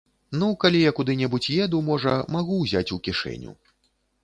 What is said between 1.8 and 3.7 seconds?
можа, магу ўзяць у кішэню.